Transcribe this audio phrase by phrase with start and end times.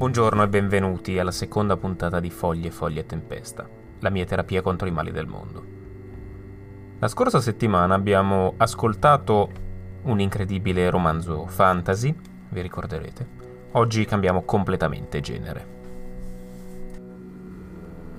[0.00, 3.68] Buongiorno e benvenuti alla seconda puntata di Foglie, Foglie e Tempesta,
[3.98, 5.62] la mia terapia contro i mali del mondo.
[6.98, 9.50] La scorsa settimana abbiamo ascoltato
[10.04, 12.16] un incredibile romanzo fantasy,
[12.48, 13.28] vi ricorderete.
[13.72, 15.66] Oggi cambiamo completamente genere.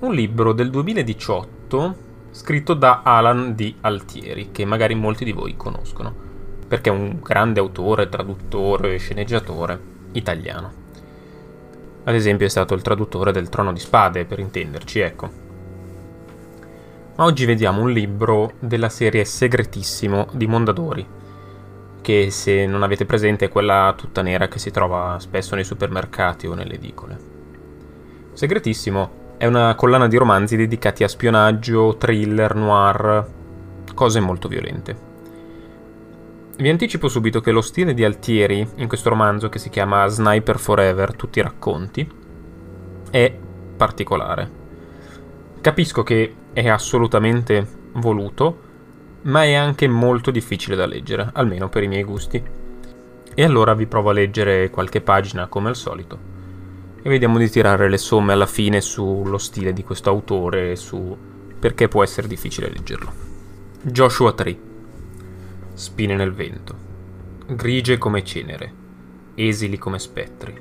[0.01, 1.95] Un libro del 2018
[2.29, 3.77] scritto da Alan D.
[3.81, 6.13] Altieri, che magari molti di voi conoscono,
[6.67, 10.80] perché è un grande autore, traduttore e sceneggiatore italiano.
[12.03, 15.29] Ad esempio è stato il traduttore del Trono di Spade, per intenderci, ecco.
[17.15, 21.05] Ma oggi vediamo un libro della serie Segretissimo di Mondadori,
[22.01, 26.47] che se non avete presente è quella tutta nera che si trova spesso nei supermercati
[26.47, 27.19] o nelle edicole.
[28.33, 33.27] Segretissimo è una collana di romanzi dedicati a spionaggio, thriller, noir,
[33.93, 35.10] cose molto violente.
[36.61, 40.59] Vi anticipo subito che lo stile di Altieri in questo romanzo, che si chiama Sniper
[40.59, 42.07] Forever, tutti i racconti,
[43.09, 43.35] è
[43.75, 44.51] particolare.
[45.59, 48.59] Capisco che è assolutamente voluto,
[49.23, 52.43] ma è anche molto difficile da leggere, almeno per i miei gusti.
[53.33, 56.19] E allora vi provo a leggere qualche pagina come al solito
[57.01, 61.17] e vediamo di tirare le somme alla fine sullo stile di questo autore e su
[61.57, 63.11] perché può essere difficile leggerlo.
[63.81, 64.69] Joshua Tree
[65.81, 66.75] spine nel vento,
[67.47, 68.71] grigie come cenere,
[69.33, 70.55] esili come spettri,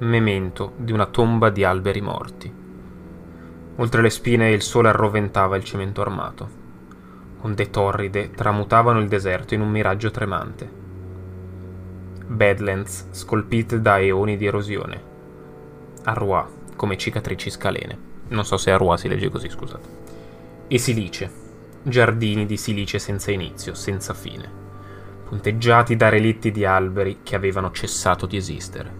[0.00, 2.52] memento di una tomba di alberi morti.
[3.76, 6.60] Oltre le spine il sole arroventava il cemento armato.
[7.40, 10.70] Onde torride tramutavano il deserto in un miraggio tremante.
[12.26, 15.02] Badlands scolpite da eoni di erosione.
[16.04, 16.44] Arrois
[16.76, 17.98] come cicatrici scalene.
[18.28, 19.88] Non so se Arrois si legge così, scusate.
[20.68, 21.41] E silice,
[21.82, 24.48] giardini di silice senza inizio, senza fine,
[25.24, 28.92] punteggiati da relitti di alberi che avevano cessato di esistere,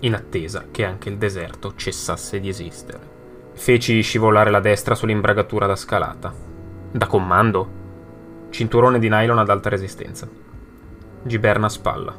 [0.00, 3.14] in attesa che anche il deserto cessasse di esistere.
[3.54, 6.32] Feci scivolare la destra sull'imbragatura da scalata.
[6.90, 7.84] Da comando?
[8.50, 10.28] Cinturone di nylon ad alta resistenza.
[11.22, 12.14] Giberna a spalla.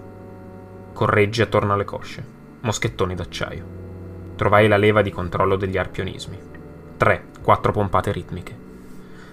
[0.94, 2.25] Correggi attorno alle cosce.
[2.61, 3.65] Moschettoni d'acciaio.
[4.35, 6.39] Trovai la leva di controllo degli arpionismi.
[6.97, 8.66] Tre, quattro pompate ritmiche.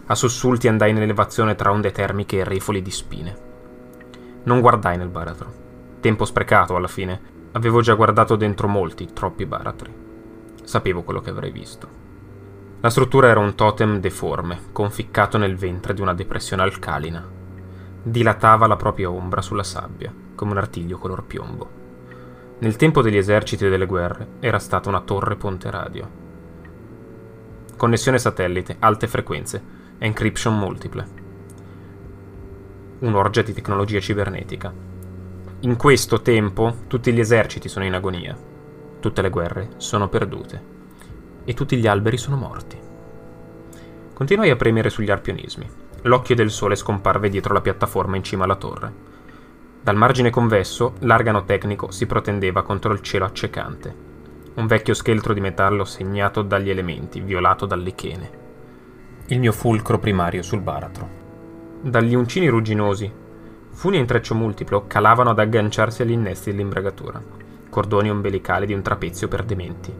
[0.06, 3.36] A sussulti andai nell'elevazione tra onde termiche e rifoli di spine.
[4.42, 5.52] Non guardai nel baratro.
[6.00, 7.32] Tempo sprecato alla fine.
[7.52, 9.90] Avevo già guardato dentro molti, troppi baratri.
[10.62, 11.88] Sapevo quello che avrei visto.
[12.80, 17.26] La struttura era un totem deforme, conficcato nel ventre di una depressione alcalina.
[18.02, 21.70] Dilatava la propria ombra sulla sabbia, come un artiglio color piombo.
[22.58, 26.22] Nel tempo degli eserciti e delle guerre era stata una torre ponte radio.
[27.74, 31.06] Connessione satellite, alte frequenze, encryption multiple.
[32.98, 34.72] Un'orgia di tecnologia cibernetica.
[35.60, 38.36] In questo tempo tutti gli eserciti sono in agonia,
[38.98, 40.72] tutte le guerre sono perdute
[41.44, 42.76] e tutti gli alberi sono morti.
[44.12, 45.68] Continuai a premere sugli arpionismi.
[46.02, 48.92] L'occhio del sole scomparve dietro la piattaforma in cima alla torre.
[49.80, 53.94] Dal margine convesso, l'argano tecnico si protendeva contro il cielo accecante.
[54.54, 58.42] Un vecchio scheletro di metallo segnato dagli elementi, violato dall'Ichene
[59.28, 61.22] il mio fulcro primario sul baratro.
[61.80, 63.10] Dagli uncini rugginosi,
[63.70, 67.22] funi a intreccio multiplo calavano ad agganciarsi agli innesti dell'imbragatura,
[67.70, 69.92] cordoni ombelicali di un trapezio per dementi.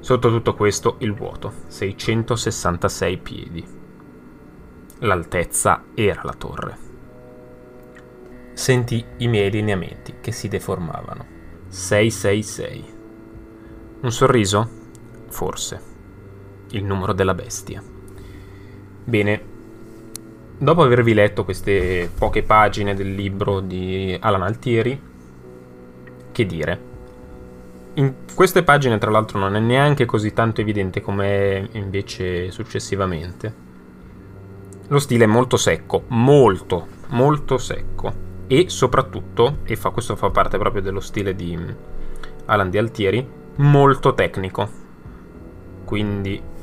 [0.00, 3.66] Sotto tutto questo il vuoto, 666 piedi.
[5.00, 6.76] L'altezza era la torre.
[8.54, 11.26] Sentì i miei lineamenti che si deformavano.
[11.68, 12.94] 666.
[14.00, 14.68] Un sorriso?
[15.28, 15.80] Forse.
[16.70, 17.96] Il numero della bestia.
[19.08, 19.40] Bene,
[20.58, 25.00] dopo avervi letto queste poche pagine del libro di Alan Altieri,
[26.30, 26.80] che dire?
[27.94, 33.54] In queste pagine, tra l'altro, non è neanche così tanto evidente come invece successivamente.
[34.88, 38.12] Lo stile è molto secco, molto, molto secco.
[38.46, 41.58] E soprattutto, e fa, questo fa parte proprio dello stile di
[42.44, 44.68] Alan di Altieri, molto tecnico.
[45.86, 46.56] Quindi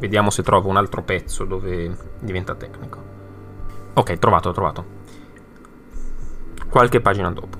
[0.00, 3.02] Vediamo se trovo un altro pezzo dove diventa tecnico.
[3.92, 4.84] Ok, trovato, trovato.
[6.70, 7.58] Qualche pagina dopo.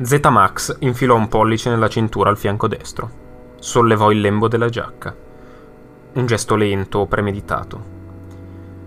[0.00, 3.10] Zmax infilò un pollice nella cintura al fianco destro.
[3.58, 5.16] Sollevò il lembo della giacca.
[6.12, 7.92] Un gesto lento, premeditato.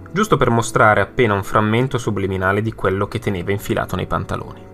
[0.10, 4.66] Giusto per mostrare appena un frammento subliminale di quello che teneva infilato nei pantaloni.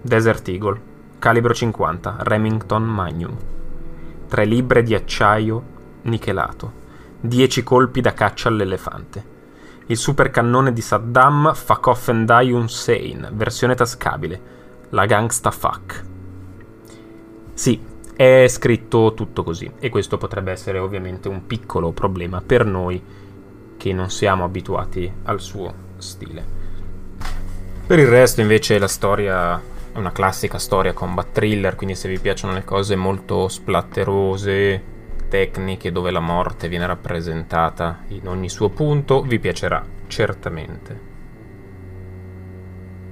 [0.00, 0.80] Desert Eagle,
[1.18, 3.36] calibro 50, Remington Magnum.
[4.28, 5.62] Tre libbre di acciaio
[6.02, 6.86] nichelato
[7.20, 9.36] 10 colpi da caccia all'elefante.
[9.86, 14.40] Il supercannone di Saddam Fakoffendai Hussein, versione tascabile,
[14.90, 16.04] la gangsta fuck.
[17.54, 17.80] Sì,
[18.14, 23.02] è scritto tutto così e questo potrebbe essere ovviamente un piccolo problema per noi
[23.76, 26.56] che non siamo abituati al suo stile.
[27.86, 29.60] Per il resto invece la storia
[29.92, 34.96] è una classica storia combat thriller, quindi se vi piacciono le cose molto splatterose,
[35.28, 41.16] tecniche dove la morte viene rappresentata in ogni suo punto, vi piacerà certamente.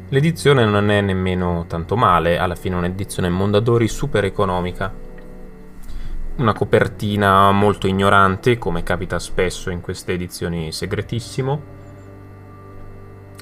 [0.08, 4.94] L'edizione non è nemmeno tanto male, alla fine è un'edizione Mondadori super economica.
[6.36, 11.74] Una copertina molto ignorante, come capita spesso in queste edizioni segretissimo.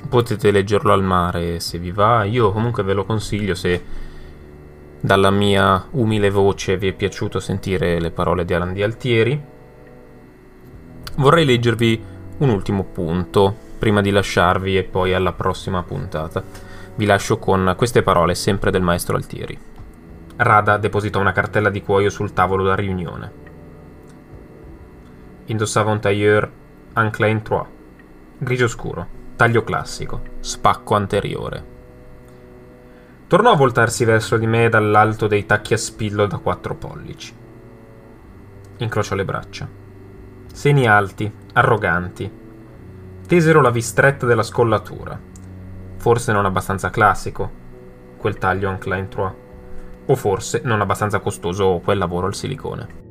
[0.09, 3.82] Potete leggerlo al mare se vi va, io comunque ve lo consiglio se
[5.05, 9.39] dalla mia umile voce vi è piaciuto sentire le parole di Alan Di Altieri.
[11.17, 12.03] Vorrei leggervi
[12.39, 16.43] un ultimo punto prima di lasciarvi e poi alla prossima puntata.
[16.95, 19.59] Vi lascio con queste parole sempre del maestro Altieri.
[20.37, 23.33] Rada depositò una cartella di cuoio sul tavolo da riunione.
[25.45, 26.51] Indossava un tailleur
[26.95, 27.65] Anclain 3,
[28.39, 29.06] grigio scuro,
[29.37, 31.74] taglio classico, spacco anteriore.
[33.35, 37.35] Tornò a voltarsi verso di me dall'alto dei tacchi a spillo da quattro pollici.
[38.77, 39.69] Incrociò le braccia.
[40.53, 42.31] Seni alti, arroganti,
[43.27, 45.19] tesero la vistretta della scollatura.
[45.97, 47.51] Forse non abbastanza classico,
[48.19, 49.35] quel taglio Ancline 3.
[50.07, 53.04] O forse non abbastanza costoso quel lavoro al silicone.